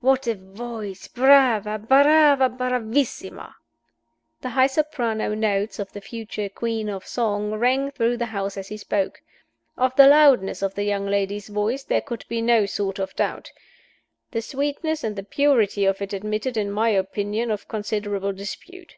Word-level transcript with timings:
What 0.00 0.26
a 0.26 0.36
voice! 0.36 1.06
Brava! 1.06 1.78
Brava! 1.78 2.48
Bravissima!" 2.48 3.52
The 4.40 4.48
high 4.48 4.66
soprano 4.66 5.34
notes 5.34 5.78
of 5.78 5.92
the 5.92 6.00
future 6.00 6.48
Queen 6.48 6.88
of 6.88 7.06
Song 7.06 7.50
rang 7.52 7.90
through 7.90 8.16
the 8.16 8.24
house 8.32 8.56
as 8.56 8.68
he 8.68 8.78
spoke. 8.78 9.20
Of 9.76 9.94
the 9.96 10.06
loudness 10.06 10.62
of 10.62 10.72
the 10.74 10.84
young 10.84 11.04
lady's 11.08 11.48
voice 11.48 11.84
there 11.84 12.00
could 12.00 12.24
be 12.30 12.40
no 12.40 12.64
sort 12.64 12.98
of 12.98 13.14
doubt. 13.16 13.52
The 14.30 14.40
sweetness 14.40 15.04
and 15.04 15.14
the 15.14 15.22
purity 15.24 15.84
of 15.84 16.00
it 16.00 16.14
admitted, 16.14 16.56
in 16.56 16.70
my 16.70 16.88
opinion, 16.88 17.50
of 17.50 17.68
considerable 17.68 18.32
dispute. 18.32 18.96